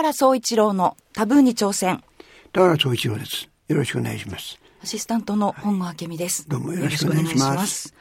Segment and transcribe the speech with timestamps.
[0.00, 2.02] 原総一郎のタブーに挑戦。
[2.54, 3.50] 田原総一郎です。
[3.68, 4.58] よろしくお願いします。
[4.82, 6.48] アシスタントの本郷明美です。
[6.48, 7.94] どうもよろしくお願いします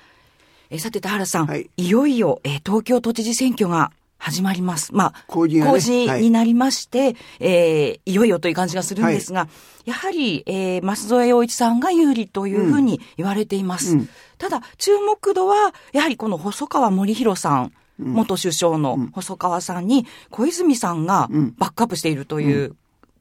[0.69, 4.95] えーさて田原さん、はいい、よいよ、えー東京都知事選挙が始まります。
[4.95, 9.49] まあ、公示がねになりまして、えーいよいよという感じがするんですが、
[9.83, 13.95] やはり、えー、増添洋一さんが有利というふうに言われています。
[13.95, 21.53] うんただ、注目度は、やはりこの細川森弘さん、元首相の細川さんに、小泉さんがん。
[21.57, 22.75] バックアップしているという、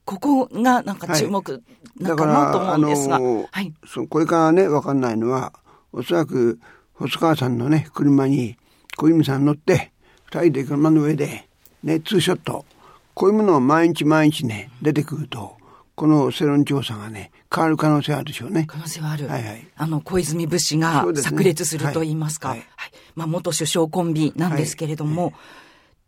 [0.05, 1.63] ここがなんか注目
[1.99, 3.75] なのかなと思うんですが、だからあのはい。
[3.87, 5.53] そうこれからね、わかんないのは、
[5.93, 6.59] おそらく、
[6.95, 8.57] 細川さんのね、車に
[8.97, 9.93] 小泉さん乗って、
[10.27, 11.49] 二人で車の上で、
[11.83, 12.65] ね、ツーショット。
[13.15, 15.58] こういうものを毎日毎日ね、出てくると、
[15.99, 18.67] この世論調査がね、変わる可能性あるでしょうね。
[18.69, 19.27] 可能性はある。
[19.27, 22.51] はいはいあの、小泉武士が炸裂すると言いますか。
[22.51, 22.65] ははいい
[23.17, 25.33] まあ、元首相コンビなんですけれども。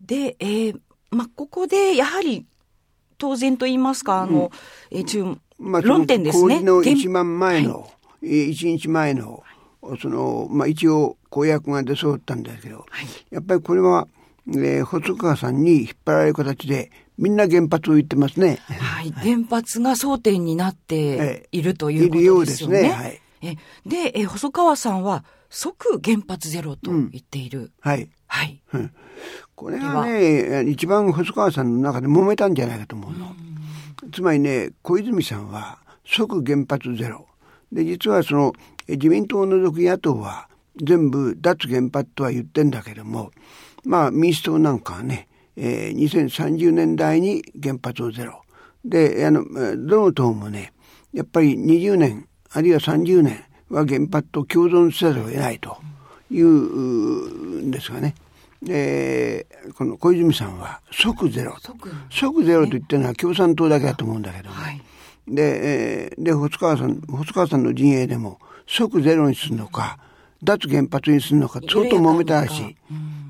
[0.00, 2.46] で、えーまあ、ここで、やはり、
[3.18, 4.52] 当然と言いますか、あの、
[4.92, 6.59] えー中、まあ、論点ですね。
[6.59, 7.87] その一番前の、は
[8.22, 9.43] えー一日前の、
[10.00, 14.06] その、まあ一応公約が出そうだったんですけど、はいやっぱりこれは、
[14.48, 18.60] えー細川さんに引っ張られる形で、みんな原発を言ってますね。
[18.66, 22.80] はい、原発が争点になっているというこいるようとですよね。
[22.80, 22.95] ですね。
[22.95, 23.21] はい。
[23.43, 23.54] え
[23.87, 27.73] で、えー細川さんは、即原発ゼロと言っている。
[27.80, 28.09] はい。
[28.27, 28.62] はい。
[29.54, 33.34] これがね、一番細川さんの中で揉めたんじゃないかと思うの。
[34.15, 37.27] つまりね、小泉さんは即原発ゼロ。
[37.71, 38.52] で、実はその、
[38.88, 40.49] え自民党を除く野党は
[40.82, 43.30] 全部脱原発とは言ってんだけども、
[43.84, 45.29] まあ民主党なんかはね、
[45.62, 48.42] えー2030年代に原発をゼロ。
[48.84, 50.72] で、あの、えーどの党もね、
[51.12, 55.76] やっぱり20年、あるいは30年は原発と共存せざるを得ないと
[56.30, 58.14] いううんですがね。
[58.68, 61.72] えーこの小泉さんは即ゼロと。
[61.72, 64.54] 即即ゼロと言ってるのは共産党だけだと思うんだけども。
[64.54, 64.81] はい。
[65.28, 69.98] で、えーで、細川さん、細川さんの陣営でも即ゼロにするのか、
[70.43, 72.76] 脱原発にするのか、相当揉めたらしい。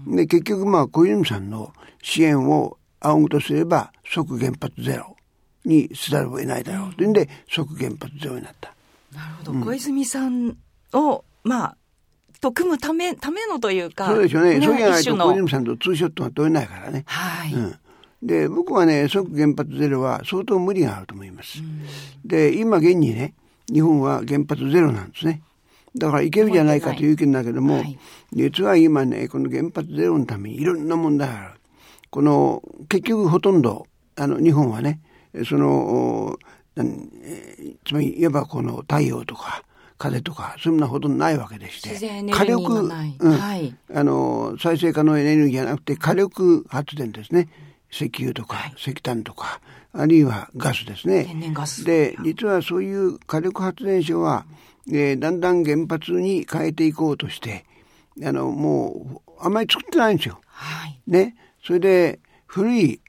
[0.06, 1.72] で、結局まあ小泉さんの
[2.02, 5.16] 支援を仰ぐとすれば即原発ゼロ
[5.64, 8.74] にせざるを得ないだろうというんで、即原発ゼロになった。
[9.14, 9.64] なるほど。
[9.64, 10.56] 小泉さん
[10.92, 11.76] を、まあ、
[12.40, 14.06] と組むため、ためのというか。
[14.06, 14.60] そうでしょうね。
[14.62, 17.04] そうじゃないと小泉さんとツーショットが取れないからね。
[17.06, 17.52] はい。
[17.52, 17.74] うん。
[18.22, 21.58] で、僕はね、即原発ゼロは相当無理があると思います。
[22.24, 23.34] で、今現にね、
[23.72, 25.42] 日本は原発ゼロなんですね。
[25.96, 27.98] だからいけるじゃないかという意見だけども、はい
[28.32, 31.60] 実は今ね、この原発ゼロのためにいろんな問題がある。
[32.10, 33.86] この、結局ほとんど、
[34.16, 35.00] あの、日本はね、
[35.44, 36.38] その、
[37.84, 39.64] つまり、いわばこの太陽とか、
[39.98, 41.90] 風とか、そういうものはほとんどないわけでして。
[41.90, 47.48] 自然エネルギーがないうんはいあの、再生可能エネルギーじゃなくて火力発電ですね。
[47.90, 49.60] 石油とか石炭とか、
[49.92, 51.24] あるいはガスですね。
[51.24, 54.46] 天然ガスで、実はそういう火力発電所は、
[54.88, 57.64] えーだんだん原発に変えていこうとして、
[58.24, 60.40] あの、もう、あんまり作ってないんですよ。
[60.46, 61.00] はい。
[61.06, 61.36] ね。
[61.64, 63.00] それで、古い、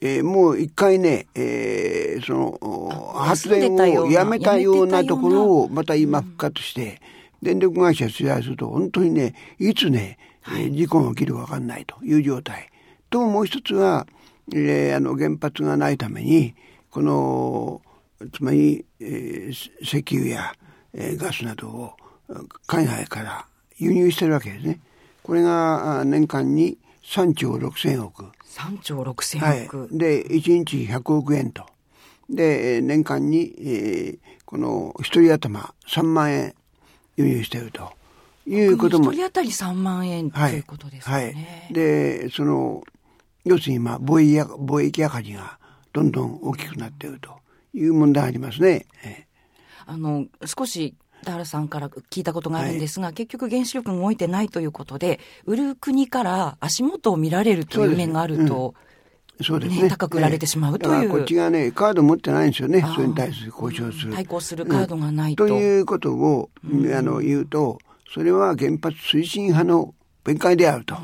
[0.00, 7.00] えーもう一回ね、えーその、お発電をやめたようなところをまた今復活して、
[7.42, 12.70] 電力会社取材すると本当にね、いつね、えー事故が起きるかわかんないという状態。
[13.10, 14.06] と、もう一つは、
[14.54, 16.54] えーあの、原発がないために、
[16.90, 17.82] この、
[18.32, 20.54] つまり、えー石油や、
[20.98, 21.92] えーガスなどを
[22.66, 23.46] 海外から
[23.78, 24.80] 輸入してるわけですね。
[25.22, 28.24] これがあ年間に3兆6千億。
[28.48, 29.88] 3兆6千はい億。。
[29.92, 31.64] で、1日100億円と。
[32.30, 36.54] で、えー年間に、えーこの一人頭3万円
[37.16, 37.92] 輸入していると
[38.46, 39.16] いうことも一。
[39.18, 41.68] 人当たり3万円ということですはいね。。
[41.72, 42.84] で、その、
[43.44, 45.58] 要するに今、貿易や貿易赤字が
[45.92, 47.30] どんどん大きくなっていると
[47.74, 48.86] いう問題がありますね。
[49.04, 49.26] え
[49.86, 58.74] あの、少し、田原さんから聞いたことがあるんですが、結局原子力が動いてないということで、売る国から足元を見られるという面があると、
[59.42, 59.82] そうですね。
[59.82, 62.82] ね高く売られてしまうというこっちがね、カード持ってないんですよね。
[62.94, 64.14] それに対する交渉する。
[64.14, 65.46] 対抗するカードがないと。
[65.46, 67.78] ということを、あの言うと、
[68.12, 69.94] それは原発推進派の
[70.24, 70.96] 弁解であると、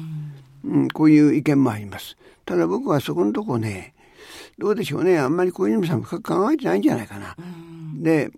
[0.65, 2.17] うんこういう意見もあります。
[2.47, 3.95] ただ僕はそこのとこね、
[4.59, 7.37] どうでしょうね、あんまり小泉さん深く考えてないんじゃないかな。
[7.97, 8.31] で、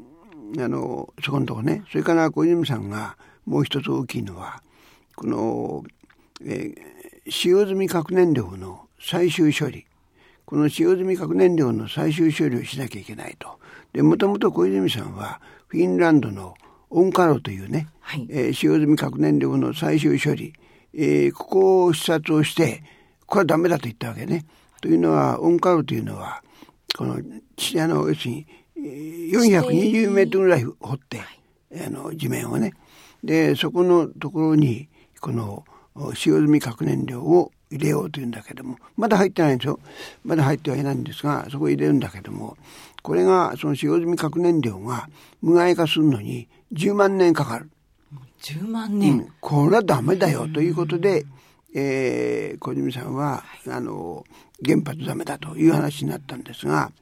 [0.58, 3.16] あの、そこのとこね、それから小泉さんが
[3.46, 4.62] もう一つ大きいのは、
[5.16, 5.84] この、
[6.44, 6.94] えー
[7.26, 9.86] 使用済み核燃料の最終処理。
[10.44, 13.58] この使用済み核燃料の最終処理をしなきゃいけないと。
[13.94, 16.54] で、もともと小泉さんは、フィンランドの
[16.90, 20.52] オンカロというね、はいえー使用済み核燃料の最終処理、
[20.92, 22.82] えーここを視察をして、
[23.24, 24.44] これはダメだと言ったわけね。
[24.82, 26.42] というのは、オンカルというのは、
[26.94, 27.18] この、あ
[27.88, 31.20] の、要するに、420メートルぐらい掘って、
[31.86, 32.72] あの、地面をね。
[33.22, 34.88] で、そこのところに、
[35.20, 35.64] この、
[36.14, 39.80] 使用済み核燃料を入れようというんだけども、まだ入ってないんですよ。
[40.24, 42.56] まだ入ってはいないんですが、そこ入れるんだけども、
[43.02, 45.08] これが、その使用済み核燃料が
[45.40, 47.70] 無害化するのに10万年かかる。
[48.42, 51.24] 10万年、うん、これはダメだよということで、
[51.74, 54.24] えー、小泉さんは、あの、
[54.64, 56.92] 原発ダメだという話になったんですが、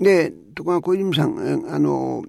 [0.00, 2.24] で、ところが小泉さん、あの、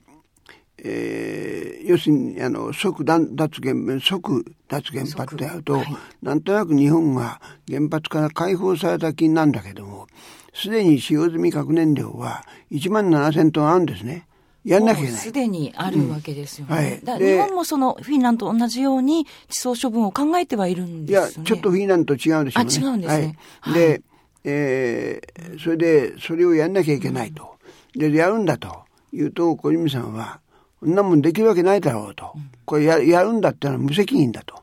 [0.83, 3.27] えー、要するに、あの、即脱
[3.62, 10.07] 原、即脱原発であると、はい、なんとなく日本が原発から解放された気なんだけども、
[10.54, 14.25] すでに使用済み核燃料は1万7000トンあるんですね。
[14.66, 15.21] やんなきゃいけない。
[15.21, 17.01] すでにあるわけですよね。
[17.04, 21.33] うんはい、日本もそのフィンランドと同じように地層処分を考えてはいるんですよね。
[21.36, 22.69] いや、ちょっとフィンランドと違うんですよね。
[22.75, 23.38] あ、違うんですね。
[23.62, 24.01] はい、で、
[24.44, 27.59] えー、それで、それをやんなきゃいけないと。
[27.96, 30.40] で、やるんだというと、小泉さんは、
[30.80, 32.34] そんなもんできるわけないだろうと。
[32.66, 34.56] これややるんだったら無責任だと。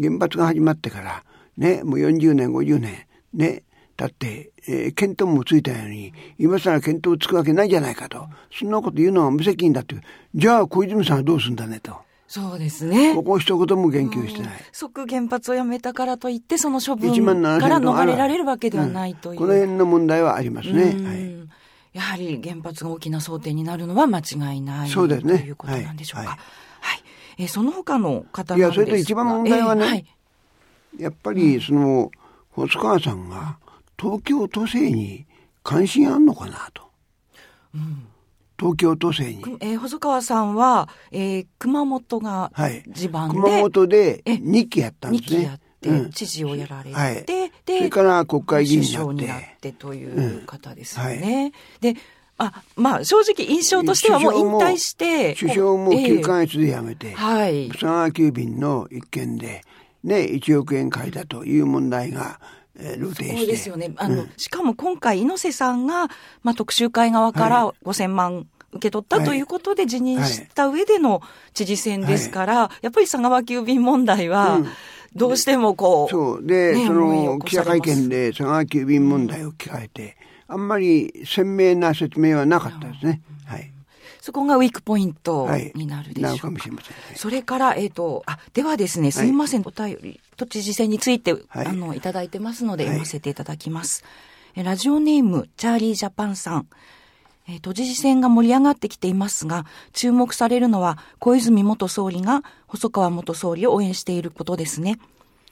[0.00, 1.24] 原発が始まってから、
[1.56, 3.62] ね、もう40年、50年、ね、
[3.96, 8.26] だって、えー、見当もついたように、今更見当つくわけないじゃないかと。
[8.50, 10.02] そんなこと言うのは無責任だっていう。
[10.34, 11.96] じゃあ小泉さんはどうすんだねと。
[12.26, 13.14] そうですね。
[13.14, 14.52] ここ一言も言及してない。
[14.72, 19.38] 即原発をやめたからといって、その処分から逃れられるわけではないという。
[19.38, 20.84] この辺の問題はありますね。
[20.84, 21.31] はい。
[21.92, 26.30] やはり原発が大きな争点になるのは間違いないそうです、ね、ということなんでしょうか。
[26.30, 26.38] はい。
[26.80, 27.02] はい、
[27.38, 30.06] えー、その他の方いや、それと一番問題はね、えーはい、
[30.98, 32.10] やっぱりその、
[32.50, 33.58] 細川さんが
[33.98, 35.26] 東京都政に
[35.62, 36.82] 関心あんのかなと。
[37.74, 38.06] うん
[38.58, 39.56] 東京都政に。
[39.60, 42.52] えー、細川さんは、えー、熊本が
[42.86, 45.58] 地盤で、はい、熊本で2期やったんですね。
[45.82, 49.14] 2期やっって知事をやられて、はい、でそれから国会議員になって。
[49.14, 51.16] になってという方ですよね。
[51.16, 51.42] うん。
[51.42, 51.52] はい、
[51.94, 52.00] で
[52.38, 59.62] あまあ正直印象としてはもう引退して首相も9か月で辞めて、えー、はい、佐川急便の一件で、
[60.02, 62.40] ね、1億円借りたという問題が
[62.74, 63.92] えー、そうですよね。
[63.96, 66.08] あの、うん、しかも今回、猪瀬さんが、
[66.42, 74.68] まあ、特集会側から5000万受け取ったということで辞任した上での知事選ですから、はい、やっぱり佐川急便問題は、うん
[75.14, 76.10] どうしてもこう。
[76.10, 76.46] そう。
[76.46, 80.16] で、ね、その記者会見で佐川急便問題を聞かれて、
[80.48, 83.22] あんまり鮮明な説明はなかったですね。
[83.46, 83.72] はい。
[84.20, 86.28] そこがウィークポイントになるでしょうか。
[86.28, 94.04] はい、かもしれません、それから、えっ、ー、と、あ、ではですね、すみません、お便り、都知事選について、はい、あの、いただいてますので、読ませていただきます。
[94.54, 96.66] えラジオネーム、チャーリージャパンさん。
[97.48, 104.98] えー、都知事選が盛り上がってきていますが、注目されるのは小泉元総理が細川元総理を応援していることですね。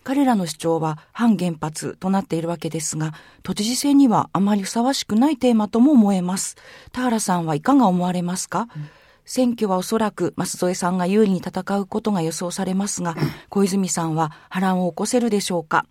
[0.04, 3.12] 彼らの主張は反原発となっているわけですが、
[3.42, 6.56] 都知事選にはあまりふさわしくないテーマとも思えます。
[6.92, 8.88] 田原さんはいかが思われますか、うん、
[9.26, 13.14] 選挙はおそらく舛添さんが有利に戦うことが予想されますが、
[13.50, 15.84] 小泉さんは波乱を起こせるでしょうか？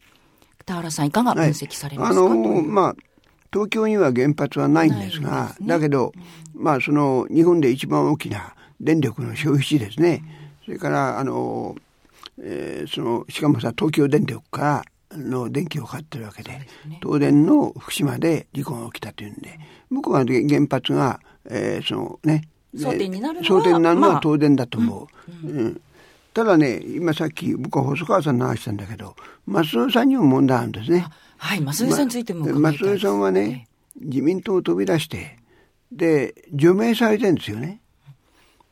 [0.66, 2.96] 田原さんいかが分析されますか、はい、あのまあ
[3.54, 6.14] 東京には原発はないんですが、すね、だけど、
[6.56, 10.24] まあその日本で一番大きな電力の消費地ですね。
[10.70, 11.76] それからあの、
[12.40, 16.68] えー、そのしかもさ東京電力からの電気を買ってるわけで、ね、
[17.02, 25.08] 東電の福島で事故が起きたというんで、僕は原発が、えー、そのね、争点になるのは東電だと思
[25.44, 25.48] う。
[25.48, 25.82] うん、うん
[26.32, 29.16] ただね、今さっき僕は細川さんの話したんだけど、
[29.48, 31.08] 松尾さんにも問題あるんですね。
[31.38, 33.68] はい、松江さんについても松江さんはね、
[34.00, 35.38] 自民党を飛び出して、
[35.92, 37.82] で、除名されてるんですよね。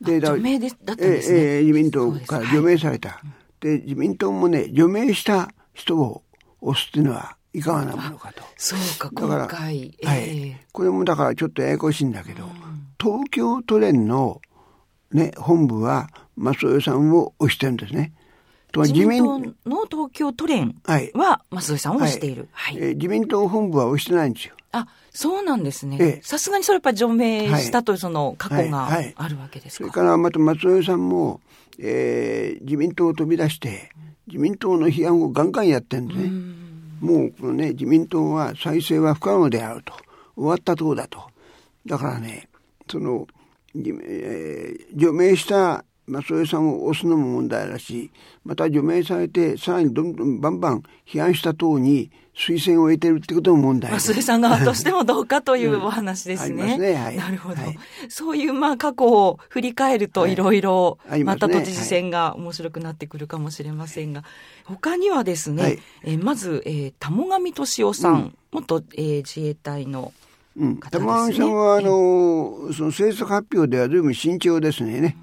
[0.01, 1.39] で、除名でだったんですね。
[1.39, 3.22] えー、自民党から除名された。
[3.60, 6.24] で自民党もね、除名した人を
[6.62, 8.44] 押すっていうのはいかがなものかと。
[8.56, 9.98] そうか、今回。
[10.01, 10.66] えー、はい。
[10.72, 12.51] これもだからちょっとややこしいんだけど、うん、
[13.01, 14.42] 東京都連の
[15.12, 18.13] ね、本部は松尾さんを押してるんですね。
[18.72, 20.75] と自民党の東京都連
[21.13, 22.50] は増井さんをしている。
[22.51, 24.57] はい、はい、えー、自民党本部は押してないんですよ。
[24.71, 26.19] あ、そうなんですね。
[26.24, 29.83] さすがにそれやっぱ除名したというその過去があるわけですか。
[29.83, 31.41] それからまた松尾さんも、
[31.79, 33.89] えー、自民党を飛び出して、
[34.27, 36.31] 自民党の批判をガンガンやってるんですね。
[37.00, 39.93] もうこのね、自民党は再生は不可能であると。
[40.36, 41.19] 終わった党だと。
[41.86, 42.50] だからね、
[42.89, 43.27] その、
[43.75, 48.09] えー、除名したまあ、そういうさんを押すのも問題だし、
[48.45, 54.00] また除名されて、さらにどんどんバンバン批判した党に推薦を得てるってことも問題で。
[54.00, 54.12] す。
[54.12, 56.75] まあ、さん側としてもどうかというお話ですね。
[56.75, 56.94] うん、ね。
[56.94, 57.77] はい、なるほど、はい、
[58.10, 64.24] そういうまあ過去を振り返るといろいろ、また都知事選が面白くなってくるかもしれませんが、
[64.65, 70.13] 他にはですね、はい、えー、まず、えー、玉上俊夫さん、うん、元、えー、自衛隊の
[70.60, 75.15] うん、玉上さんはあの、その政策発表では随分慎重ですね、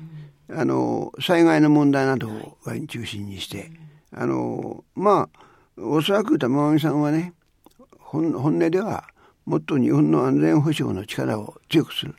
[0.48, 3.70] うん、あの災害の問題などを中心にして、
[4.12, 5.43] あのまあ
[5.76, 7.32] おそらく玉上さんはね
[7.98, 9.04] 本音では
[9.44, 12.14] もっと日本の安全保障の力を強くする、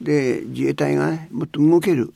[0.00, 2.14] で自衛隊がねもっと動ける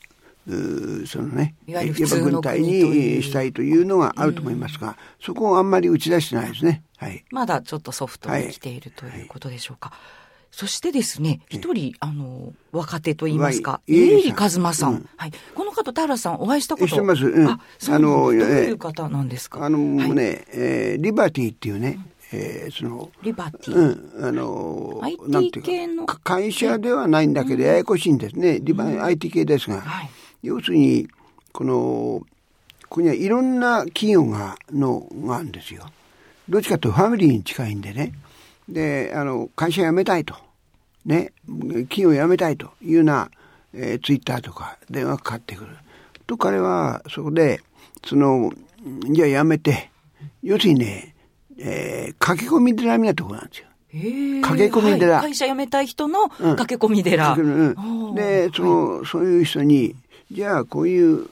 [1.07, 6.83] そのね、いわゆる軍隊にしたいというのがあると思いますが、うん、そこをあんまり打ち出してないですね。
[6.99, 7.25] はい。
[7.31, 9.89] まだちょっとソフトに来ているということでしょうか。
[9.89, 10.24] はいはい
[10.57, 14.93] そしてですね、一人、あの、若手と言いますか、家入一馬さん。
[14.93, 15.33] うん、はい。
[15.53, 17.27] この方、平さん、お会いしたことしてます。
[17.27, 19.65] うん、あ、そうの、どういう方なんですか？
[19.65, 21.99] あの、はい、ね、えー、リバティっていうね、
[22.33, 23.75] えー、その、リバティ。
[23.75, 26.07] うん、あの、IT 系の。
[26.07, 28.61] 会社ではないんだけど、ややこしいんですね。
[28.63, 30.11] リバ、うん、IT 系ですが、はい、
[30.45, 31.09] 要するに、
[31.53, 32.25] この、こ
[32.89, 35.85] こにはいろんな企業が、の、があるんですよ。
[36.49, 38.13] どっちかというとファミリーに近いんでね。
[38.69, 40.35] で、あの、会社辞めたいと。
[41.05, 41.33] ね、
[41.89, 43.31] 企業辞めたいというような、
[43.75, 45.71] えー、ツイッターとか電話がかかってくる。
[46.27, 47.61] と彼はそこで、
[48.05, 48.53] その、
[49.11, 49.91] じゃあ辞めて、
[50.43, 51.15] 要するにね、
[51.59, 53.69] えー、駆け込み寺みたいなところなんですよ。
[54.43, 57.35] 駆け込み寺、はい、会社辞めたい人の駆け込み寺。
[57.35, 59.95] うんうん、で、その、はい、そういう人に、
[60.33, 61.29] じゃあこういうフ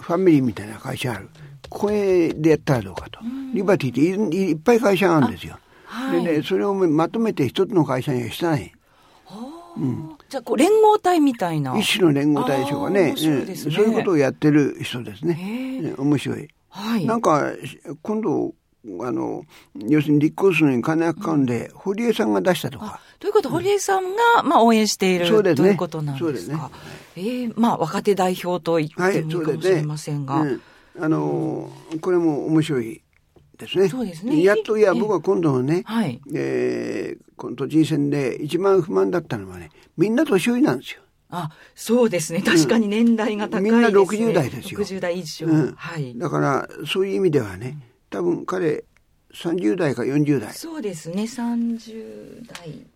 [0.00, 1.28] ァミリーみたいな会社ある。
[1.68, 3.20] これでやったらどうかと。
[3.52, 5.58] リバティっていっぱい会社があるんですよ。
[5.98, 8.72] はい、でね、それをまとめて一つの会社にはしたない。
[9.76, 11.78] うん、じゃあこう連合体みたいな。
[11.78, 15.80] 一種の連合体でしょうかね、ね、そういうことをやってる人ですね。
[15.80, 17.52] ね面白い、はい、なんか
[18.02, 18.54] 今度
[19.00, 19.44] あの
[19.76, 23.00] 要するに立候補するのに金がかかるんで、うん、堀江さんが出したとか。
[23.18, 26.32] ということ、堀江さんが、まあ、応援している、ね、ということなんですか。
[26.32, 26.58] ですね。
[27.16, 30.34] ええー、まあ、若手代表と言ってもいいかもしれませんが。
[30.34, 30.58] はいね。
[30.96, 33.02] うん、あのこれも面白い
[33.58, 33.88] ですね。
[33.88, 34.42] そうですね。
[34.42, 41.02] やっと、いや、僕は今度のね、はい、えー、この都知事選で一番不満だったのはね、みんな年寄りなんですよ。
[41.30, 42.40] あ、そうですね。
[42.40, 43.70] 確かに年代が高いですね。
[43.70, 44.80] みんな60代ですよ。
[44.80, 45.46] 60代以上。
[45.46, 46.16] うん、はい。
[46.16, 47.76] だから、そういう意味ではね、
[48.08, 48.84] 多分彼、
[49.34, 50.52] 30代か40代。
[50.54, 52.86] そうですね、30代。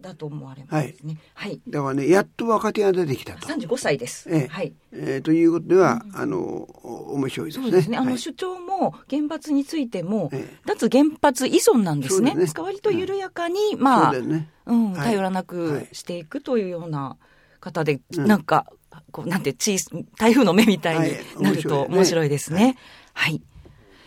[0.00, 1.18] だと思われますね。
[1.34, 1.50] はい。
[1.50, 3.46] はい、だからね、やっと若手が出てきたと。
[3.46, 4.28] 35歳です。
[4.30, 4.72] ええ、はい。
[4.92, 7.64] えー、ということでは、うん、あの、面白いですね。
[7.64, 7.98] そうですね。
[7.98, 12.34] あの、はい、主張も原発についても、ええ、脱原発依存なんですね。
[12.34, 17.16] ですね割と緩やかに、うん、まあ、ね、うん、頼らなくしていくというような
[17.60, 18.66] 方で、はい、なんか、
[19.12, 19.78] こう、なんて、小
[20.18, 22.76] 台風の目みたいになると面白いですね。
[23.12, 23.42] はい。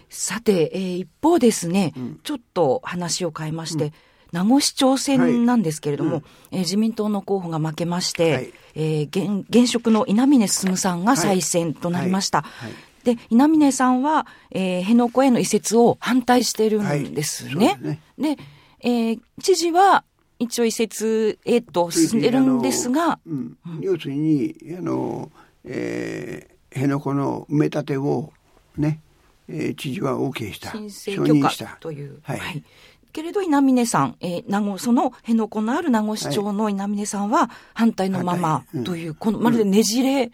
[0.10, 3.94] さて、えー、一方ですね、うん、ちょっと話を変えまして、
[4.32, 12.42] 名護市長選なんですけれども、はいうん、えー、自民党の候補が負けまして、はい、えー、現現職の稲峰進さんが再選となりました。
[12.44, 12.72] はい、
[13.04, 17.78] で、稲峰さんは、えー、辺野古への移設を反対しているんですね。
[17.82, 18.02] ね。
[18.18, 18.38] で、
[18.82, 20.04] えー、知事は
[20.40, 25.32] 一応移設へと進んでるんですが、うん、要するに、あの、
[25.66, 28.32] えー、辺野古の埋め立てを
[28.78, 29.02] ね、
[29.50, 30.72] えー、知事は OK した。
[30.72, 32.20] 申請許可という。
[32.24, 32.64] はい、はい
[33.12, 40.32] けれど稲峰さん、えー、名護その辺野古のある名護市長の稲峰さんは反対のままという、はいうん、このまるでねじれの、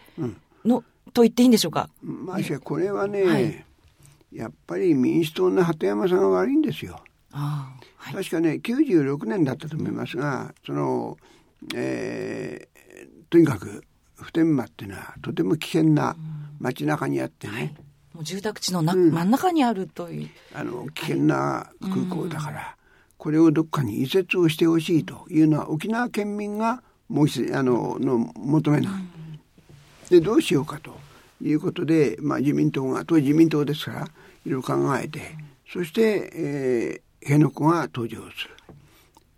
[0.66, 1.90] うん、と言っていいんでしょうか？
[2.02, 3.66] まあ、これはね、はい、
[4.32, 7.00] やっぱり民主党の鳩山さんが悪いんですよ。
[7.32, 11.18] あはい、確かね96年だったと思いますがその、
[11.76, 13.84] えー、とにかく
[14.16, 16.16] 普天間っていうのはとても危険な
[16.60, 17.76] 街中にあってね、はい
[18.16, 20.30] もう住宅地のな、うん、真ん中にあるという。
[20.54, 22.76] あの危険な空港だから、はい、
[23.18, 26.82] これをどっかに移設をしてほしいというのは沖縄県民が
[27.14, 29.40] 申しあのの求めない、うん、
[30.10, 30.98] でどうしようかと
[31.42, 34.08] いうことで、まあ、自民党が当時自民党ですから
[34.46, 35.20] いろいろ考えて、
[35.72, 38.56] そして、えー、辺野古が登場する。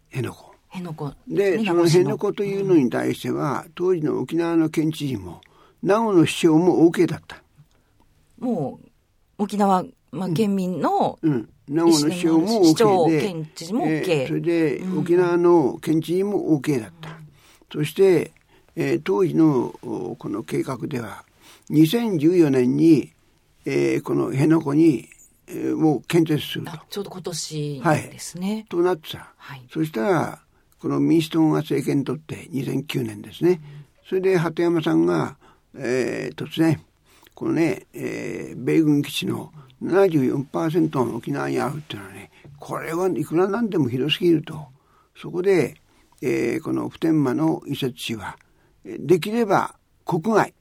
[0.09, 0.47] 辺野古。
[0.67, 1.15] 辺野古。
[1.27, 5.41] で、その辺野古というのに対しては、当時の沖縄の県知事も
[5.81, 7.41] 名護の市長も OK だった。
[8.39, 17.09] もう沖縄、まあ、県民の、うん、名護の市長も OK で、県知事も OK、えー、それで沖縄の県知事も OK だった。
[17.09, 17.15] うん、
[17.71, 18.31] そして、
[18.75, 19.73] えー、当時の
[20.17, 21.25] この計画では、
[21.69, 23.11] 2014年に、
[23.65, 25.09] えー、この辺野古に、
[25.47, 26.71] えー、もう建設すると。
[26.89, 28.53] ちょうど今年ですね。
[28.53, 29.33] はい、となってた。
[29.35, 30.39] はい、そしたら、
[30.79, 33.51] この民主党が政権取って2009年ですね。
[33.51, 33.59] うん、
[34.07, 35.37] それで鳩山さんが、
[35.75, 36.79] えー、突然、
[37.37, 39.53] このね、えー、米軍基地の
[39.83, 44.69] 74%の沖縄にあるっていうのはね、これはいくらなんでもひどすぎると。
[45.15, 45.75] そこで、
[46.23, 48.39] えー、この普天間の移設地は、
[48.83, 50.55] できれば国外。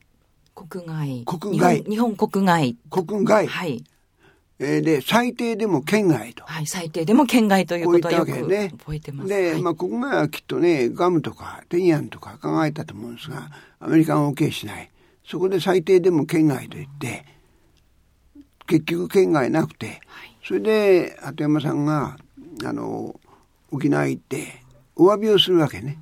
[0.55, 1.25] 国外。
[1.25, 1.83] 国外。
[1.85, 2.77] 日本国外。
[2.91, 3.47] 国外。
[3.47, 3.83] はい。
[4.59, 6.45] えー、で、最低でも県外と。
[6.45, 9.31] はい、最低でも県外ということはよく覚えてます。
[9.31, 14.91] で、はい、まあ、国外はきっとね、ガムとかテニアンとか考えたと思うんですが、アメリカは OK しない。
[15.27, 17.25] そこで最低でも県外と言って、
[18.67, 22.17] 結局県外なくて、はい、それで、鳩山さんが、
[22.65, 23.19] あの、
[23.71, 24.63] 沖縄行って、
[24.95, 25.99] お詫びをするわけね。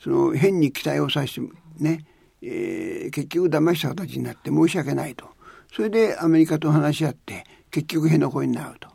[0.00, 1.40] その、変に期待をさせて、
[1.78, 2.04] ね、
[2.42, 5.26] えー、結局騙した形になって申し訳ないと。
[5.72, 8.94] それでアメリカと話し合って、結局辺野古になると。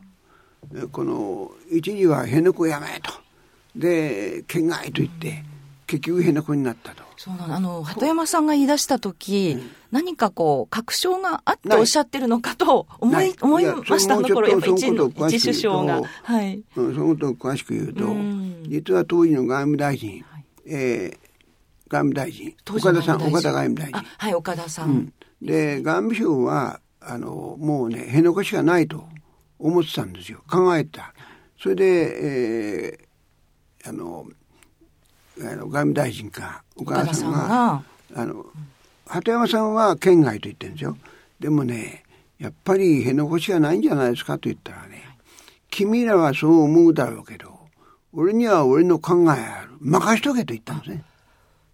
[0.92, 3.12] この一時は辺野古やめと。
[3.74, 5.44] で県外と言って
[5.86, 7.09] 結局辺野古になったと。
[7.22, 7.54] そうなの。
[7.54, 14.88] あの、鳩山さんが言い出した時、うん、何かこう、確証があっておっしゃってるのかと思い、思いました、あの頃、やっぱ一
[15.36, 16.00] 一首相が。
[16.22, 16.62] はい。
[16.74, 21.10] そのことを詳しく言うと、うん、実は当時の外務大臣、はい、えー、
[21.90, 24.08] 外務大臣、岡田さん、岡田外務大臣。
[24.16, 24.88] はい、岡田さん。
[24.88, 25.12] うん、
[25.42, 29.04] で、外務省は、あの、もうね、辺野古しかないと
[29.58, 30.42] 思ってたんですよ。
[30.50, 31.12] 考えた。
[31.60, 34.24] それで、えー、あの、
[35.40, 37.82] あの外務大臣か、岡田さんが、
[38.14, 38.46] あの、
[39.06, 40.96] 鳩山さんは県外と言ってるんですよ。
[41.38, 42.04] でもね、
[42.38, 45.02] やっぱり辺野古しかないんじゃないですかと言ったらね、
[45.70, 47.58] 君らはそう思うだろうけど、
[48.12, 49.70] 俺には俺の考えある。
[49.80, 51.04] 任しとけと言ったんですね。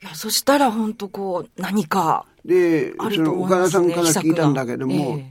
[0.02, 5.24] いや、そしたら本当こう、何かで、その岡田さんから聞いたんだけども、えー、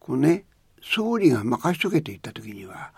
[0.00, 0.44] このね、
[0.82, 2.90] 総理が任しとけと言った時には、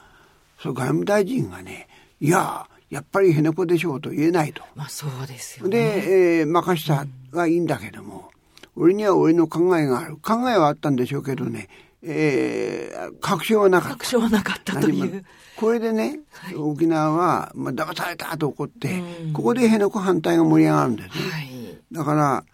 [0.60, 1.88] その外務大臣がね、
[2.20, 4.62] いや、やっぱり辺野古でしょうと言えないと。
[4.74, 5.70] まあそうですよね。
[5.70, 8.30] で、えー、任したはいいんだけども、
[8.76, 10.16] うん、俺には俺の考えがある。
[10.16, 11.68] 考えはあったんでしょうけどね、
[12.02, 13.96] えー、確証はなかった。
[13.96, 15.24] 確証はなかったという。
[15.56, 21.30] これでね、はい、沖縄は、まあ、騙されたと怒って、うん、ここで辺野古反対が盛り上がるんですね。
[21.30, 22.44] はい、だから、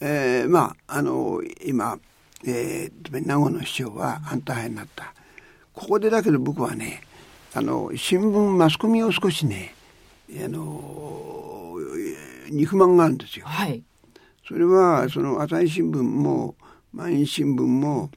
[0.00, 1.98] えー、まあ、あの、今、
[2.44, 5.14] えー、名護の市長は反対派になった。
[5.72, 7.02] ここでだけど僕はね、
[7.54, 9.74] あの、新聞、マスコミを少しね、
[10.30, 11.74] あの、
[12.50, 13.46] に不満があるんですよ。
[13.46, 13.82] はい。
[14.46, 16.54] それは、その、朝日新聞も、
[16.92, 18.10] 毎日新聞も、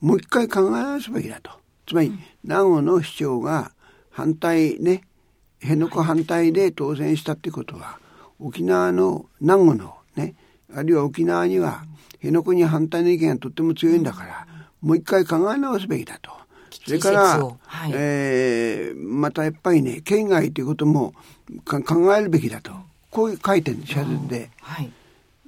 [0.00, 1.50] もう一回考え直すべきだと。
[1.86, 2.12] つまり、
[2.44, 3.72] 名護の市長が
[4.10, 5.02] 反対ね、
[5.60, 7.98] 辺野古反対で当選したってことは、
[8.38, 10.34] 沖縄の名護のね、
[10.74, 11.84] あるいは沖縄には
[12.14, 14.46] 辺野古に反対の意見がとっても強いんだから、
[14.80, 16.30] もう一回考え直すべきだと。
[16.84, 21.14] それから、はい、えー、またやっぱりね、県外ということも
[21.64, 22.72] 考えるべきだと。
[23.10, 24.50] こう書いてるんです、社説で。
[24.60, 24.90] はい、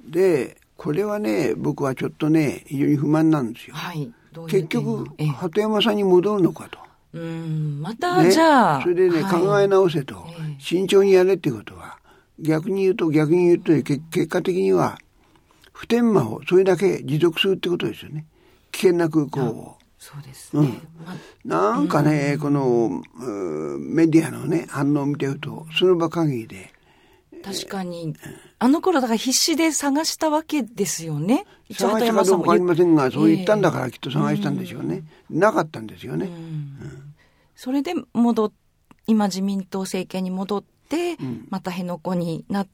[0.07, 3.75] で、これはね、僕はちょっとね、非常に不満なんですよ。
[3.75, 6.79] はい、うう結局、鳩山さんに戻るのかと。
[7.13, 8.81] うん、また、じゃあ。
[8.81, 10.27] それでね、はい、考え直せと、
[10.59, 11.97] 慎重にやれっていうことは、
[12.39, 14.99] 逆に言うと、逆に言うと、結果的には、
[15.71, 18.25] 普天間をそれだけ持続するってことですよね。
[18.71, 19.77] 危険な空港を。
[20.05, 20.67] そうですね。
[21.43, 23.01] うん、なんかね、この
[23.79, 26.71] メディアのね、反応を見てると、その場限りで。
[27.43, 28.15] 確かに、
[28.59, 31.45] あの頃だから必死で探したわけですよね。
[31.71, 35.03] 探したかどうかわかりませんが、そう言ったんだからきっと探したんでしょうね。
[35.31, 36.27] えー、なかったんですよね。
[36.27, 37.15] うん、
[37.55, 38.51] それで戻っ、
[39.07, 41.17] 今自民党政権に戻って、
[41.49, 42.67] また辺野古にな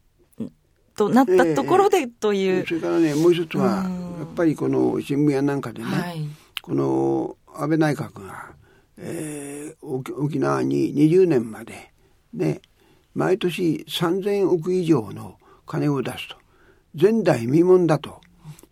[0.98, 3.90] となったところでという、えー、それからねもう一つは
[4.20, 6.28] やっぱりこの新聞やなんかでね、はい、
[6.62, 8.54] この安倍内閣が、
[8.98, 11.92] えー、沖縄に20年まで
[12.34, 12.62] ね
[13.14, 16.36] 毎年3000億以上の金を出すと。
[17.00, 18.22] 前代未聞だと。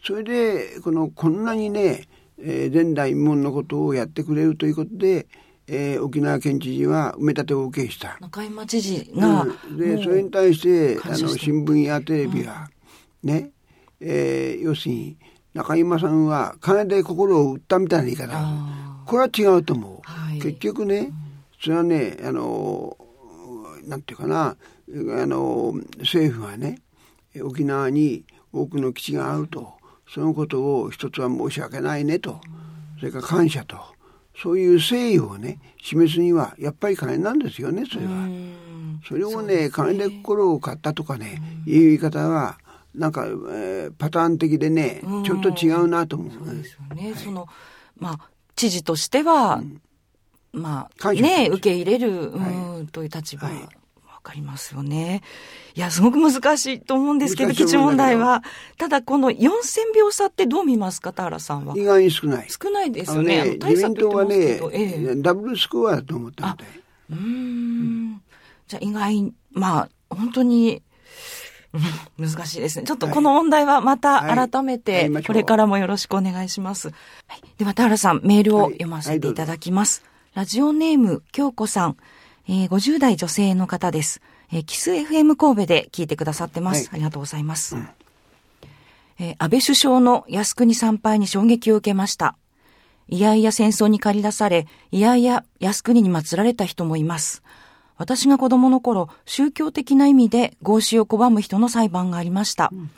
[0.03, 5.27] それでこのこんなにね、えー、前代未聞のことをやってくれるということで
[5.71, 8.17] えー、沖縄県知事は埋め立てを OK した。
[8.19, 12.69] 中山知事が、うん、でそれに対してあの新聞やテレビは、
[13.23, 13.51] うん、ね、
[13.99, 15.17] えー、要するに
[15.59, 18.29] 中山さんは金で心を売ったみたいな言い方。
[19.05, 21.11] これは違うと思う、はい、結局ね
[21.61, 22.95] それはねあの
[23.83, 24.55] なんていうかなあ
[24.87, 26.79] の政府はね
[27.43, 29.77] 沖縄に多くの基地があると。
[30.11, 32.41] そのことを一つは申し訳ないねと。
[32.97, 33.77] それから感謝と。
[34.41, 38.27] そういう誠意をね示すにはやっぱり金なんですよねそれは。
[39.07, 42.57] それをね、ね、金で心を買ったとかね、いう言い方は
[42.95, 46.31] なんか、えー、パターン的でねちょっと違うなと思う。
[46.31, 47.47] そうですよね、はい、その
[47.97, 49.81] まあ知事としては、うん、
[50.53, 53.47] まあね受け入れる、はい、という立場。
[53.47, 53.53] わ
[54.19, 55.21] わかりますよね。
[55.75, 58.43] いや、すごく難しいと思うんですけど、基地問題は。
[58.77, 61.73] ただ、この4000秒差ってどう見ますか、田原さんは？
[61.77, 62.47] 意外に少ない。
[62.49, 63.57] 少ないですよね。
[63.57, 66.67] ね自民党はね、ええ、ダブルスコアだと思ったみたい。
[67.11, 68.21] うん。
[68.67, 70.83] じゃあ、意外、まあ、本当に、
[72.17, 72.85] 難しいですね。
[72.85, 76.89] ちょっとこの問題はまた改めて、これからもよろしくお願いします。
[77.27, 80.03] はい、では、田原さん、メールを読ませていただきます。
[80.33, 81.97] ラジオネーム、京子さん。
[82.51, 84.21] えー、50代女性の方です。
[84.51, 86.89] えー、キス FM 神戸で聞いてくださってます。
[86.89, 87.75] はい、ありがとうございます。
[87.75, 87.87] うん、
[89.19, 92.35] えー、安倍首相の靖国参拝に衝撃を受けました。
[93.07, 97.43] いやいや戦争に駆り出され、いやいや靖国に祀られた人もいます。
[97.99, 102.71] 私が子供の頃、宗教的な意味で合死を拒む人の裁判がありました。
[102.73, 102.89] うん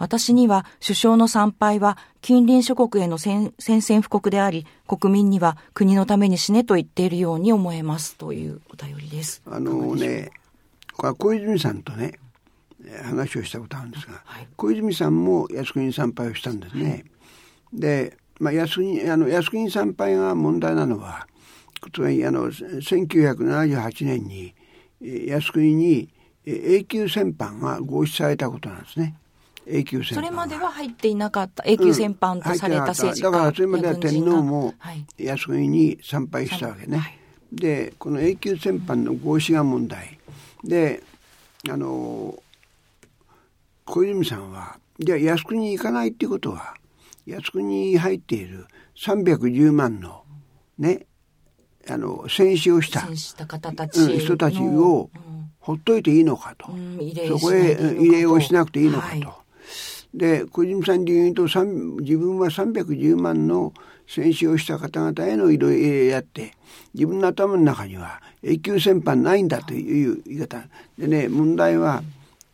[0.00, 9.42] 私には首相の参拝は近隣諸国への宣戦布告であり、国民には国のために死ねと言っているように思えますというお便りです。
[9.44, 10.30] あのね、
[10.96, 12.18] これは小泉さんとね、
[13.04, 16.88] 話をしたことあるんですが、はい、小泉さんも靖国参拝をしたんですね。
[16.90, 17.04] はい、
[17.74, 21.26] で、まあ、靖国あの靖国参拝が問題なのは、
[21.92, 24.54] つまりあの1978年に
[25.00, 26.08] 靖国に
[26.44, 29.16] 永久戦犯が合祀されたことなんですね。
[29.66, 34.74] 永久戦それまでは入っていなかった永久戦犯とされた政治家、うん、だからそれまでは天皇も
[35.18, 37.18] 靖国に参拝したわけね、はい、
[37.52, 40.18] でこの永久戦犯の合祀が問題。
[40.64, 41.02] で
[41.68, 42.42] あの
[43.84, 46.74] 小泉さんはじゃあ靖国に行かないっていうことは
[47.26, 48.66] 靖国に入っている
[48.96, 50.22] 310万の
[50.78, 51.06] ね
[51.90, 55.10] あの戦死をしたした方たち、人たちを
[55.58, 56.98] ほっといていいのかと、うん、
[57.28, 59.18] そこへ慰霊をしなくていいのかと、は
[60.14, 60.16] い。
[60.16, 63.72] で小泉さんで言うと自分は310万の
[64.06, 66.54] 戦死をした方々へのいろいろやって
[66.94, 70.64] 自分の頭の中には永久戦犯ないんだという言い方。
[70.98, 72.02] でね問題は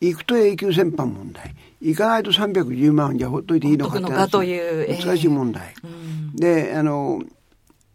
[0.01, 1.55] 行くと永久戦犯問題。
[1.81, 7.23] 行かないと310万じゃほっといていいのかってという、難しい問題、えーうん、であの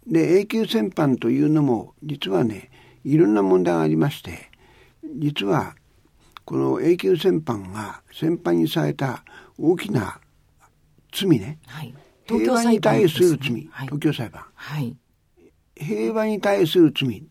[0.07, 2.69] で永久戦犯というのも実はね
[3.03, 4.49] いろんな問題がありまして
[5.19, 5.75] 実は
[6.45, 9.23] この永久戦犯が戦犯にされた
[9.57, 10.19] 大きな
[11.11, 11.93] 罪ね、はい、
[12.27, 13.67] 平和に対する罪、ね。
[13.71, 14.95] はい、東京裁判、はい、
[15.75, 17.23] 平和に対する罪。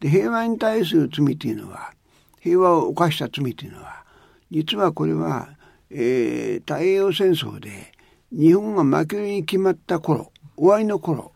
[0.00, 1.92] で平和に対する罪っていうのは
[2.40, 4.04] 平和を犯した罪っていうのは
[4.50, 5.48] 実はこれは、
[5.90, 7.92] えー、太平洋戦争で
[8.30, 11.32] 日本が負けるに決まった頃終わりの頃、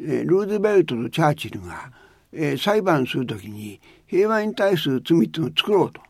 [0.00, 1.90] えー、ルーズベルトとチャーチルが、
[2.32, 6.00] えー、裁判するときに平和に対する罪っていうのを作ろうと。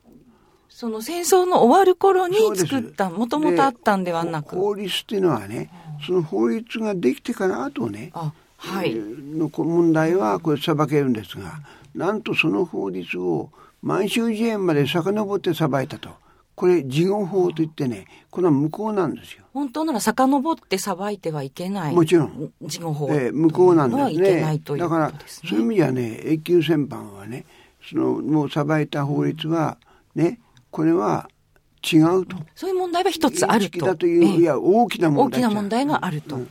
[0.68, 4.56] その戦争の終わる頃に作った、もともとあったんではなく。
[4.56, 5.70] 法律っていうのはね、
[6.04, 8.10] その法律ができてから後ね、
[8.56, 11.60] はい、の問題はこれ裁けるんですが、
[11.94, 13.50] なんとその法律を
[13.82, 16.10] 満州事変まで遡って裁いたと。
[16.54, 19.44] これ事後法といってね、これは無効なんですよ。
[19.52, 21.94] 本当なら遡って裁いてはいけない。
[21.94, 22.52] もちろん。
[22.62, 23.08] 事後法。
[23.10, 24.60] えー、無効なんですね。
[24.78, 27.44] だから、そういう意味ではね、永久戦犯はね、
[27.82, 29.78] その、もう裁いた法律は、
[30.14, 30.40] ね、
[30.70, 31.28] これは
[31.92, 32.36] 違うと。
[32.54, 33.84] そういう問題は一つあると。
[33.84, 35.40] だという、ええ、いや、大きな問題。
[35.40, 36.36] 大きな問題があると。
[36.36, 36.48] うん、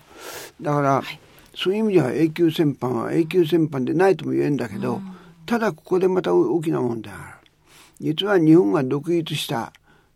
[0.61, 1.19] だから、はい、
[1.55, 5.11] そういう意味では永久戦犯は永久戦犯でないとも言えるんだけど、うん、
[5.45, 7.51] ただここでまた大きな問題がある。
[7.99, 9.71] 実は日本が独立した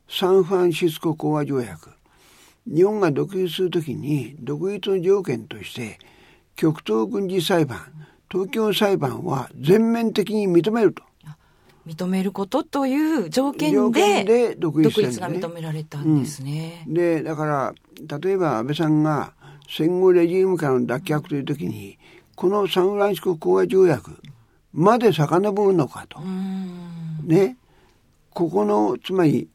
[0.09, 1.91] サンフランシスコ講和条約。
[2.65, 5.99] 日本が独立するときに独立の条件として
[6.55, 7.79] 極東軍事裁判、
[8.29, 11.03] 東京裁判は全面的に認めると。
[11.85, 16.83] 認めることという条件で独立、ね,、が認められたんですね。
[16.85, 19.33] うん、でだから例えば安倍さんが
[19.69, 21.97] 戦後レジームからの脱却という時に
[22.35, 24.21] このサンフランシスコ講和条約
[24.73, 26.19] まで遡るのかと。
[27.23, 27.57] ね
[28.31, 29.47] ここのつまり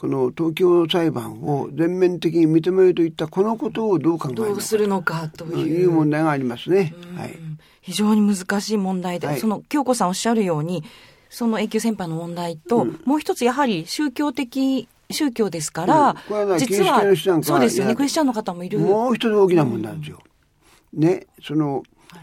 [0.00, 4.48] この東京裁判を全面的に認めるといったこのことをどう考えるのか。
[4.48, 5.90] どうするのかという。
[5.90, 6.94] 問題がありますね。
[7.18, 7.38] はい、
[7.82, 10.84] 非常に難しい問題で、はい、その京子さんおっしゃるように
[11.28, 17.02] その永久戦犯の問題と、うん、もう一つやはり宗教的宗教ですから、うん、実は
[17.42, 17.94] そうですよね。
[17.94, 18.78] クリスチャンの方もいる。
[18.78, 20.22] もう一つ大きな問題なんですよ、
[20.94, 21.82] うん、ねその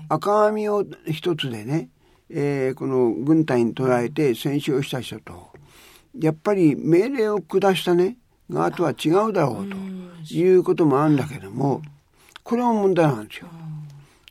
[0.09, 1.89] 赤網を一つでね、
[2.31, 5.46] えー、この軍隊に捉えて戦死をした人と
[6.19, 8.17] やっぱり命令を下したね
[8.49, 11.81] 側とは違うだろうということもあるんだけども
[12.43, 13.47] これも問題なんですよ。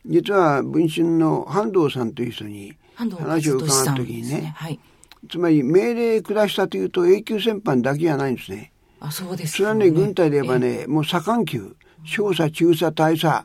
[0.07, 4.55] 実は文春の半藤さんという人に話を伺った時にね、ね。
[4.57, 4.81] はい、
[5.29, 8.73] つまり命令下したというと永久戦犯だけじゃないんですね。
[9.01, 13.45] あそうです、ね、それはね軍隊で言えばね、えー、もう左官級少佐中佐大佐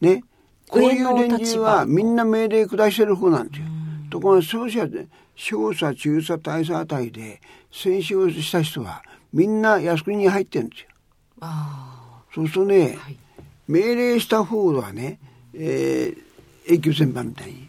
[0.00, 0.22] ね。
[0.68, 3.66] こういう連中はみんな命令下してる方なんですよ。
[4.10, 10.88] ところがそう者で小差、中差、大差あたりで戦死をした人はみんな靖国に入ってるんですよ。
[12.34, 13.16] そうするとね、はい、
[13.68, 15.18] 命令した方はね、
[15.54, 17.68] えー、永久戦犯みたいに、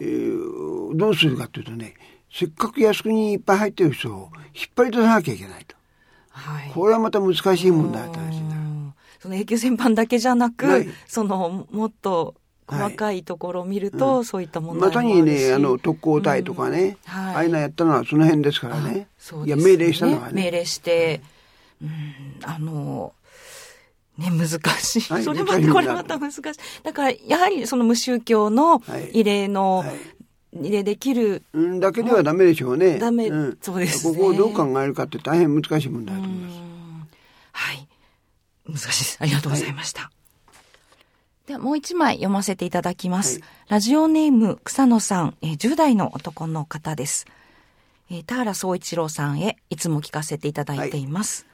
[0.00, 1.94] えー、どうするかというとね、
[2.32, 5.76] せっかく靖国にいっぱい入ってる人を引っ張り出さなきゃいけないと。
[6.30, 8.62] はい、これはまた難しい問題だった話になる。
[9.20, 12.34] その永久戦犯だけじゃなく、そのもっと
[12.72, 19.08] 細かいところを見ると、はいうん、そういった問題まさにね、あの、特攻隊とかね、うんはい、ああいうのやったのはその辺ですからね。
[19.18, 19.70] そうですね。
[19.72, 20.42] いや、命令したのはね。
[20.42, 21.20] 命令して、
[21.82, 21.90] うん、
[22.42, 23.12] あの、
[24.18, 25.00] ね、難しい。
[25.12, 26.42] はい、それまた、これまた難しい。
[26.82, 28.82] だから、やはりその無宗教の
[29.12, 29.84] 異例の、
[30.54, 32.98] 入れできる、うん、だけではダメでしょうね。
[32.98, 34.14] ダメ、うん、そうですね。
[34.14, 36.60] ここをどう考えるかって大変難しい問題だと思います。
[37.52, 37.88] はい。
[38.68, 39.16] 難しいです。
[39.20, 40.02] ありがとうございました。
[40.02, 40.21] はい
[41.46, 43.40] ではもう一枚読ませていただきます。
[43.40, 47.26] はい、ラジオネーム草野さん、えー、10代の男の方です。
[48.10, 51.46] えー、田原総一郎さんへいつも聞かせていただいています。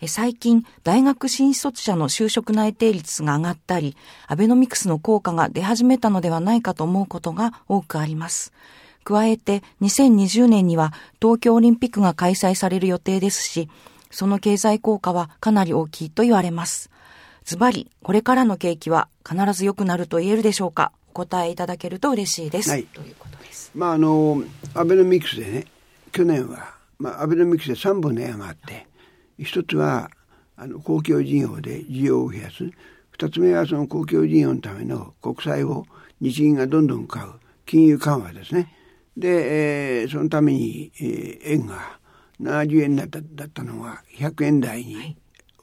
[0.00, 8.52] はい、最近、大学新卒者の就職内定率が上がったり、アベノミクスの効果が出始めたのではないかと思うことが多くあります。
[9.04, 13.68] 加えて、2020年には東京オリンピックが開催される予定ですし、
[14.10, 16.90] その経済効果はかなり大きいと言われます。
[17.46, 20.90] ズバリ、これからの景気は必ず良くなると言えるでしょうか？
[21.10, 22.70] お答えいただけると嬉しいです。
[22.70, 23.70] はい、ということです。
[23.72, 24.42] まあ、あの、
[24.74, 25.66] アベノミクスでね、
[26.10, 28.88] 去年は、まあ、アベノミクスで3本の矢があって、
[29.38, 30.10] 一つは、
[30.56, 32.68] あの、公共事業で需要を増やす。
[33.12, 35.86] 二つ目はその公共事業のための国債を
[36.20, 37.28] 日銀がどんどん買う。
[37.64, 38.74] 金融緩和ですね。
[39.16, 41.98] で、えー、そのために、えー、円が
[42.42, 45.16] 70円だっただったのが100円台に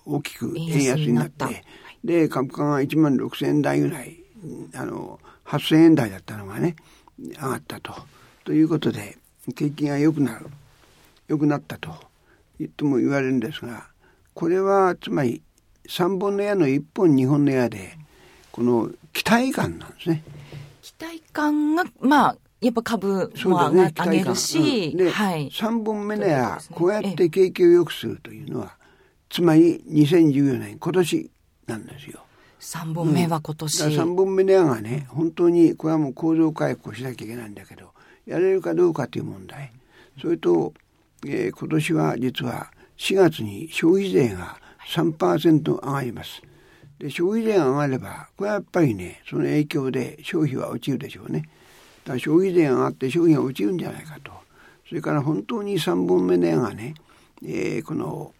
[0.05, 1.63] 大きく円安になって、はい、
[2.03, 4.17] で、株価が1万6000円台ぐらい、
[4.75, 6.75] あの、8000円台だったのがね、
[7.19, 7.93] 上がったと。
[8.43, 9.17] ということで、
[9.55, 10.47] 景気が良くなる。
[11.27, 11.89] 良くなったと
[12.59, 13.87] 言っても言われるんですが、
[14.33, 15.41] これはつまり
[15.87, 17.97] 3本の矢の1本2本の矢で、
[18.51, 20.23] この期待感なんですね。
[20.81, 28.75] 期待感が、まあ、やっぱ株も上,、ね、上げるし、うん、で、はい、3本目の矢、こうやって景気を良くするというのは、
[29.33, 31.31] つまり2014年、今年
[31.65, 32.23] なんですよ。
[32.59, 33.83] 3本目は今年。
[33.83, 37.89] うん、3本目の矢がね、本当にこれはもう構造回復をしなきゃいけないんだけど、
[38.27, 39.71] やれるかどうかという問題。
[40.21, 40.75] それと、
[41.25, 44.59] えー、今年は実は4月に消費税が
[44.93, 46.43] 3%上がります。
[46.99, 51.49] で消費税が上がれば、これはやっぱりね、その影響で消費は落ちるでしょうね。
[52.05, 54.31] だから消費税が上がって消費が落ちるんじゃないかと。
[54.87, 56.93] それから本当に3本目の矢がね、
[57.43, 58.31] えー、この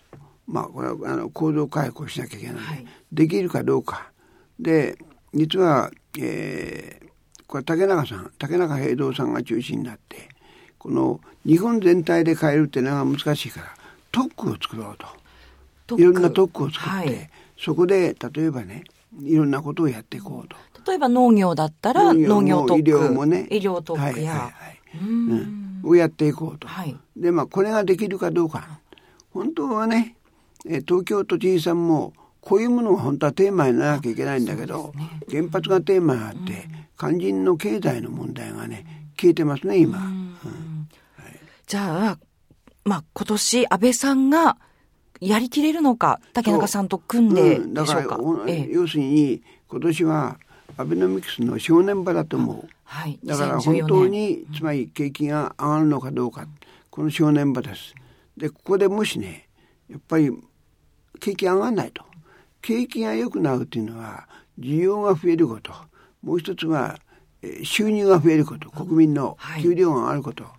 [0.48, 2.56] まあこれはあの行動回復をしなきゃいけない。
[2.58, 4.12] はい、できるかどうか。
[4.60, 4.98] で
[5.34, 10.30] 実は、えー、これ竹中さん竹中平蔵さんが中心になって
[10.78, 13.68] この日本全体で変えるっていうのが難しいから
[14.12, 15.98] 特区を作ろうと。
[15.98, 18.84] いろんな特区を作って、はい、そこで例えばね
[19.22, 20.56] いろんなことをやっていこうと。
[20.86, 22.90] 例えば農業だったら農業特区。
[22.90, 23.48] 医療もね。
[23.50, 24.04] 医療特区。
[24.04, 24.80] や、はいはいはい。
[25.02, 26.68] うん、をやっていこうと。
[26.68, 28.80] はい、でまあこれができるかどうか。
[29.32, 30.16] 本当はね
[30.66, 40.00] え東京都知事さんもこういうものが本当はテーマにならなきゃいけないんだけど、ね、原発がテーマがあって、肝心の経済の問題がね消えてますね今、
[41.68, 42.18] じゃあ
[42.84, 44.58] まあ今年安倍さんが
[45.22, 48.46] やりきれるのか竹中さんと組んででしょうか、う。
[48.46, 50.38] ん、ええ、要するに今年は
[50.76, 56.48] アベノミクスの正念場だと思う、はい、だから本当につまり景気が上がるのかどうか。
[56.94, 57.96] この正念場です。
[58.38, 59.48] でここでもしね
[59.90, 60.32] やっぱり
[61.24, 62.04] 景気上がらないと。
[62.62, 64.28] 景気が良くなるというのは、
[64.60, 65.72] 需要が増えること。
[66.22, 67.00] もう一つは、
[67.64, 68.70] 収入が増えること。
[68.70, 70.44] 国民の給料が上がること。
[70.44, 70.54] はい、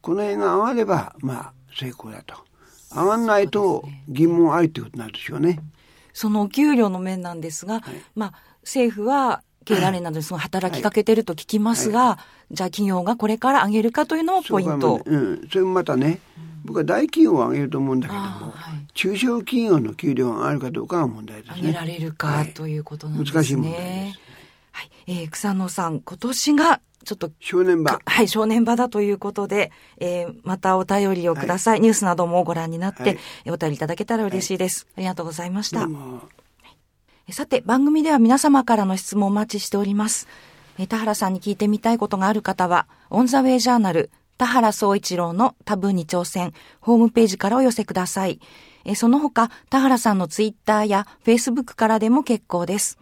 [0.00, 2.34] この辺が上がれば、まあ、成功だと。
[2.92, 5.60] 上がらないと疑問ありということなんでしょうね。
[6.12, 12.18] そのお給料の面なんですが、はい、まあ、政府は経団連などにその働きかけてると聞きますが、は
[12.50, 15.00] い、じゃあ企業がこれから上げるかというのもポイント。
[15.04, 15.48] ううん。
[15.50, 16.20] それもまたね、
[16.64, 21.60] 僕は大企業は上げると思うんだけども、はい、中小企業の給料が上がるかどうかが問題ですね。
[21.60, 23.34] 上げられるか、はい、ということなんですね。
[23.34, 24.20] 難しい問題です。
[24.72, 24.90] はい。
[25.06, 27.30] えー、草野さん、今年がちょっと。
[27.40, 27.98] 正念場。
[28.04, 31.74] はい、正念場だということで、えー、またお便りをください。
[31.74, 34.86] はい、ニュースなどもご覧になって、はい、お便りいただけたら嬉しいです。
[34.96, 35.88] ありがとうございました。
[37.32, 40.26] さて、番組では皆様からの質問をお待ちしております。
[40.88, 48.40] 田原さんに聞いてみたいことがある方は、オンザウェイジャーナル、田原総一郎の多分に挑戦、ホームページからお寄せください。
[48.94, 52.98] その他、田原さんのツイッターやフェイスブックからでも結構です。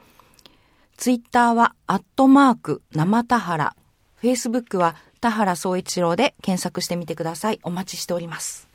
[0.96, 3.76] ツイッターは、アットマーク、生田原。
[4.16, 7.60] フェイスブックは、田原総一郎で検索してみてください。
[7.62, 8.67] お待ちしております。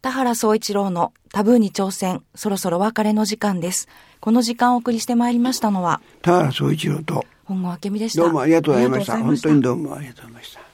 [0.00, 3.88] 田原総一郎のタブーに挑戦、そろそろ別れの時間です。
[4.20, 8.22] この時間をお送りしてまいりましたのは、田原総一郎と、本郷明美でした。
[8.22, 9.18] どうもありがとうございました。
[9.18, 10.67] 本当にどうもありがとうございました。